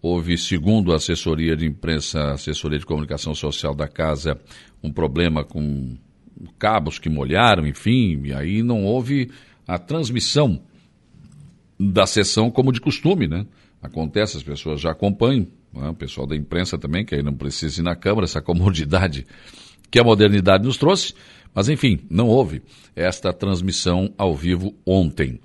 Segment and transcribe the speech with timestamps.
[0.00, 4.38] houve, segundo a assessoria de imprensa, assessoria de comunicação social da casa,
[4.82, 5.96] um problema com
[6.58, 9.30] cabos que molharam, enfim, e aí não houve
[9.66, 10.60] a transmissão
[11.78, 13.46] da sessão como de costume, né?
[13.82, 15.88] Acontece, as pessoas já acompanham, né?
[15.88, 19.26] o pessoal da imprensa também, que aí não precisa ir na Câmara, essa comodidade
[19.90, 21.14] que a modernidade nos trouxe,
[21.54, 22.62] mas enfim, não houve
[22.94, 25.40] esta transmissão ao vivo ontem.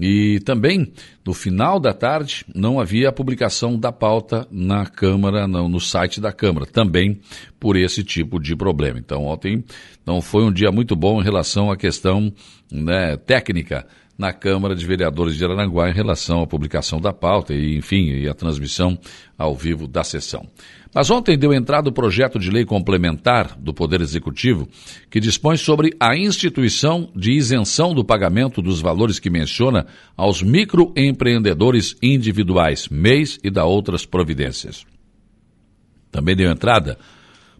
[0.00, 0.92] E também,
[1.26, 6.20] no final da tarde, não havia a publicação da pauta na Câmara, não, no site
[6.20, 7.20] da Câmara, também
[7.58, 8.98] por esse tipo de problema.
[8.98, 9.62] Então, ontem
[10.06, 12.32] não foi um dia muito bom em relação à questão
[12.72, 13.86] né, técnica
[14.20, 18.28] na Câmara de Vereadores de Aranguá em relação à publicação da pauta e, enfim, e
[18.28, 18.98] a transmissão
[19.38, 20.46] ao vivo da sessão.
[20.94, 24.68] Mas ontem deu entrada o projeto de lei complementar do Poder Executivo
[25.10, 31.96] que dispõe sobre a instituição de isenção do pagamento dos valores que menciona aos microempreendedores
[32.02, 34.84] individuais, MEIs e da outras providências.
[36.12, 36.98] Também deu entrada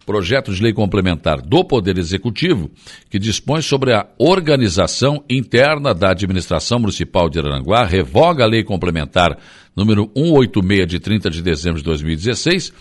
[0.04, 2.70] projeto de lei complementar do Poder Executivo
[3.08, 9.38] que dispõe sobre a organização interna da administração municipal de Aranguá, revoga a lei complementar
[9.74, 12.72] número 186 de 30 de dezembro de 2016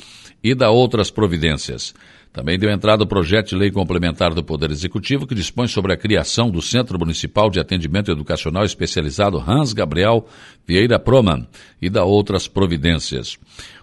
[0.44, 1.94] e da outras providências.
[2.32, 5.98] Também deu entrada o projeto de lei complementar do Poder Executivo que dispõe sobre a
[5.98, 10.28] criação do Centro Municipal de Atendimento Educacional Especializado Hans Gabriel
[10.66, 11.48] Vieira Proman
[11.82, 13.38] e da outras providências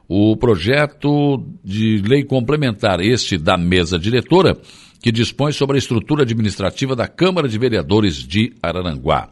[0.08, 4.56] o projeto de lei complementar, este da mesa diretora,
[5.02, 9.30] que dispõe sobre a estrutura administrativa da Câmara de Vereadores de Araranguá.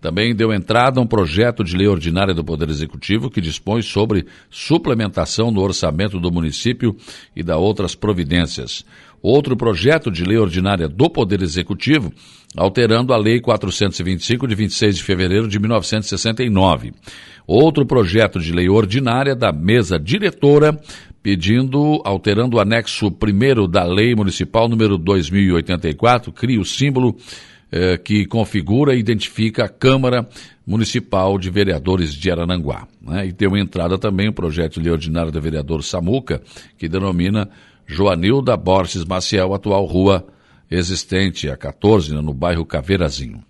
[0.00, 5.50] Também deu entrada um projeto de lei ordinária do Poder Executivo que dispõe sobre suplementação
[5.50, 6.94] no orçamento do município
[7.34, 8.84] e da outras providências.
[9.26, 12.12] Outro projeto de lei ordinária do Poder Executivo,
[12.54, 16.92] alterando a Lei 425 de 26 de fevereiro de 1969
[17.46, 20.78] outro projeto de lei ordinária da mesa diretora
[21.22, 27.16] pedindo, alterando o anexo 1 da Lei Municipal número 2084, cria o símbolo
[27.72, 30.28] eh, que configura e identifica a Câmara
[30.66, 32.86] Municipal de Vereadores de Arananguá.
[33.00, 33.28] Né?
[33.28, 36.42] E deu entrada também o projeto de lei ordinário do vereador Samuca,
[36.76, 37.48] que denomina
[37.86, 40.26] Joanilda Borges Maciel, atual rua
[40.70, 43.42] existente, a 14, né, no bairro Caveirazinho.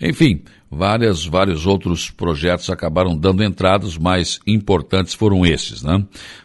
[0.00, 5.82] Enfim, várias, vários outros projetos acabaram dando entradas, mais importantes foram esses.
[5.82, 6.04] Né?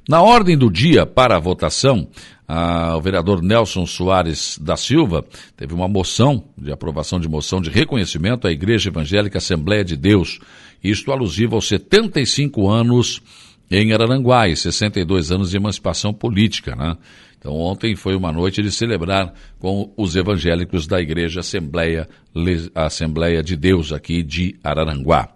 [0.09, 2.07] Na ordem do dia para a votação,
[2.47, 5.23] a, o vereador Nelson Soares da Silva
[5.55, 10.39] teve uma moção de aprovação de moção de reconhecimento à Igreja Evangélica Assembleia de Deus,
[10.83, 13.21] isto alusivo aos 75 anos
[13.69, 16.75] em Araranguá e 62 anos de emancipação política.
[16.75, 16.97] Né?
[17.38, 22.07] Então, ontem foi uma noite de celebrar com os evangélicos da Igreja Assembleia,
[22.74, 25.28] Assembleia de Deus aqui de Araranguá.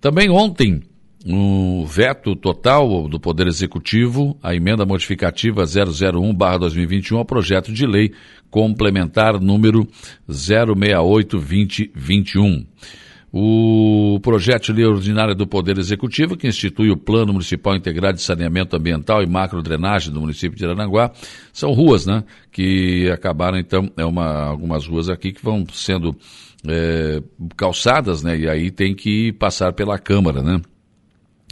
[0.00, 0.82] Também ontem,
[1.24, 8.12] no veto total do Poder Executivo, a emenda modificativa 001-2021 ao projeto de lei
[8.50, 9.88] complementar número
[10.30, 12.66] 068-2021
[13.36, 18.22] o projeto de lei ordinária do Poder Executivo, que institui o Plano Municipal Integrado de
[18.22, 21.10] Saneamento Ambiental e Macrodrenagem do município de Arananguá,
[21.52, 26.16] são ruas, né, que acabaram, então, é uma, algumas ruas aqui que vão sendo
[26.64, 27.20] é,
[27.56, 30.60] calçadas, né, e aí tem que passar pela Câmara, né,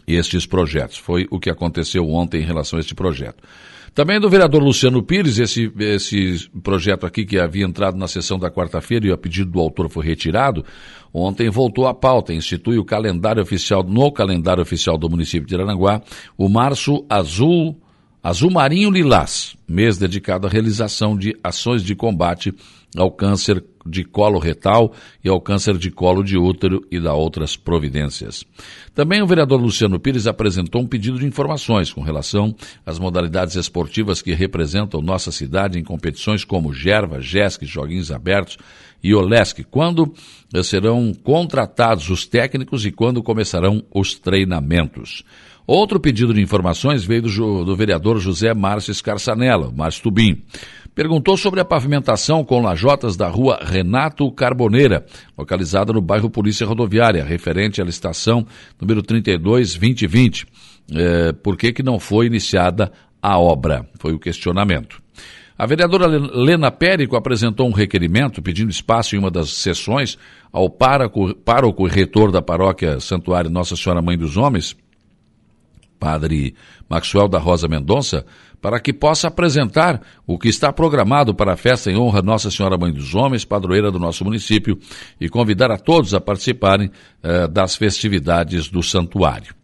[0.06, 0.98] estes projetos.
[0.98, 3.42] Foi o que aconteceu ontem em relação a este projeto.
[3.94, 8.50] Também do vereador Luciano Pires, esse, esse projeto aqui que havia entrado na sessão da
[8.50, 10.64] quarta-feira e a pedido do autor foi retirado,
[11.12, 16.00] ontem voltou à pauta, institui o calendário oficial, no calendário oficial do município de Aranguá,
[16.38, 17.78] o Março Azul,
[18.22, 22.54] Azul Marinho Lilás, mês dedicado à realização de ações de combate
[22.96, 24.92] ao câncer de colo retal
[25.24, 28.44] e ao câncer de colo de útero e da outras providências.
[28.94, 32.54] Também o vereador Luciano Pires apresentou um pedido de informações com relação
[32.84, 38.58] às modalidades esportivas que representam nossa cidade em competições como Gerva, Jesc, Joguinhos Abertos
[39.02, 40.14] e Olesc, quando
[40.62, 45.24] serão contratados os técnicos e quando começarão os treinamentos.
[45.66, 50.42] Outro pedido de informações veio do, do vereador José Márcio Escarçanella, Márcio Tubim
[50.94, 55.04] perguntou sobre a pavimentação com lajotas da rua Renato Carboneira,
[55.36, 58.46] localizada no bairro Polícia Rodoviária, referente à licitação
[58.80, 60.46] número 32-2020.
[60.94, 63.86] É, por que, que não foi iniciada a obra?
[63.98, 65.02] Foi o questionamento.
[65.56, 70.18] A vereadora Lena Périco apresentou um requerimento pedindo espaço em uma das sessões
[70.52, 74.76] ao pároco, pároco reitor da paróquia Santuário Nossa Senhora Mãe dos Homens,
[76.02, 76.56] padre
[76.90, 78.26] Maxwell da Rosa Mendonça,
[78.60, 82.76] para que possa apresentar o que está programado para a festa em honra Nossa Senhora
[82.76, 84.76] Mãe dos Homens, padroeira do nosso município,
[85.20, 86.90] e convidar a todos a participarem
[87.22, 89.61] eh, das festividades do santuário.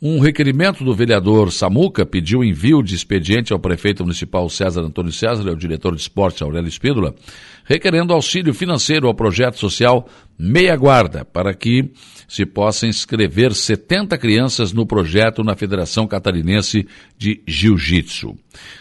[0.00, 5.44] Um requerimento do vereador Samuca pediu envio de expediente ao prefeito municipal César Antônio César
[5.44, 7.16] e ao diretor de esporte Aurélio Espídola,
[7.64, 10.08] requerendo auxílio financeiro ao projeto social
[10.38, 11.90] Meia Guarda, para que
[12.28, 16.86] se possa inscrever 70 crianças no projeto na Federação Catarinense
[17.16, 18.36] de Jiu-Jitsu.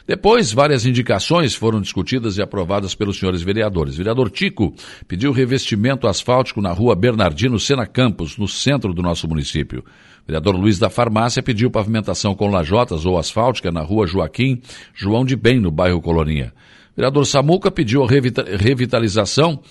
[0.06, 3.96] Depois, várias indicações foram discutidas e aprovadas pelos senhores vereadores.
[3.96, 4.72] O vereador Tico
[5.08, 9.84] pediu revestimento asfáltico na rua Bernardino Sena Campos, no centro do nosso município.
[10.28, 14.62] Vereador Luiz da Farmácia pediu pavimentação com lajotas ou asfáltica na rua Joaquim
[14.94, 16.54] João de Bem, no bairro Colonia.
[16.96, 19.62] Vereador Samuca pediu a revitalização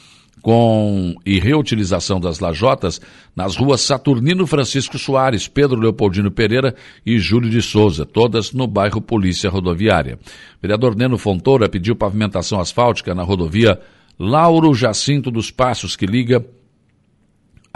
[0.40, 3.00] com e reutilização das lajotas
[3.34, 6.74] nas ruas Saturnino Francisco Soares, Pedro Leopoldino Pereira
[7.04, 10.18] e Júlio de Souza, todas no bairro Polícia Rodoviária.
[10.62, 13.80] Vereador Neno Fontoura pediu pavimentação asfáltica na rodovia
[14.18, 16.44] Lauro Jacinto dos Passos, que liga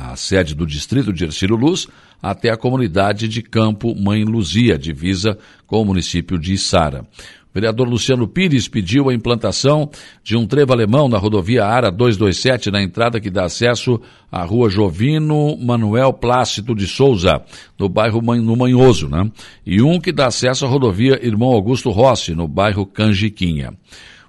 [0.01, 1.87] a sede do distrito de Ercílio Luz
[2.23, 5.37] até a comunidade de Campo Mãe Luzia, divisa
[5.67, 7.03] com o município de Içara.
[7.03, 9.91] O vereador Luciano Pires pediu a implantação
[10.23, 14.01] de um trevo alemão na rodovia Ara 227, na entrada que dá acesso
[14.31, 17.43] à rua Jovino Manuel Plácido de Souza,
[17.77, 19.29] no bairro no Manhoso, né?
[19.67, 23.75] E um que dá acesso à rodovia Irmão Augusto Rossi, no bairro Canjiquinha.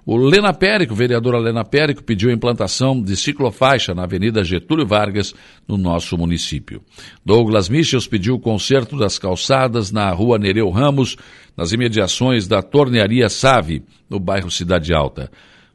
[0.04, 4.84] O Lena Périco, o vereador Lena Périco, pediu a implantação de ciclofaixa na Avenida Getúlio
[4.84, 5.32] Vargas,
[5.66, 6.82] no nosso município.
[7.24, 11.16] Douglas Michels pediu o conserto das calçadas na rua Nereu Ramos,
[11.56, 15.30] nas imediações da Tornearia Save, no bairro Cidade Alta.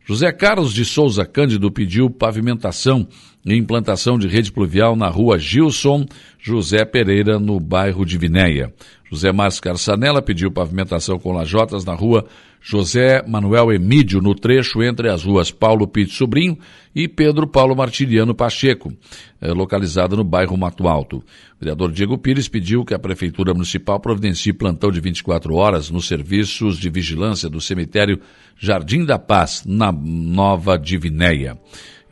[0.05, 3.07] José Carlos de Souza Cândido pediu pavimentação
[3.45, 6.05] e implantação de rede pluvial na rua Gilson
[6.37, 8.73] José Pereira, no bairro de Vinéia.
[9.09, 12.25] José Márcio Carçanella pediu pavimentação com lajotas na rua
[12.61, 16.57] José Manuel Emídio, no trecho entre as ruas Paulo Pito Sobrinho
[16.93, 18.91] e Pedro Paulo Martiliano Pacheco,
[19.39, 21.17] eh, localizada no bairro Mato Alto.
[21.17, 21.23] O
[21.61, 26.77] vereador Diego Pires pediu que a Prefeitura Municipal providencie plantão de 24 horas nos serviços
[26.77, 28.19] de vigilância do cemitério
[28.57, 31.57] Jardim da Paz, na Nova Divinéia.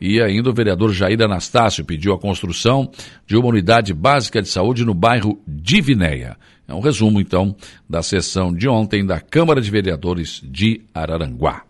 [0.00, 2.90] E ainda o vereador Jair Anastácio pediu a construção
[3.26, 6.36] de uma unidade básica de saúde no bairro Divinéia.
[6.68, 7.54] É um resumo, então,
[7.88, 11.62] da sessão de ontem da Câmara de Vereadores de Araranguá.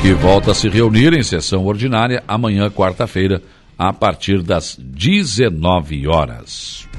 [0.00, 3.42] Que volta a se reunir em sessão ordinária amanhã, quarta-feira,
[3.78, 6.89] a partir das 19 horas.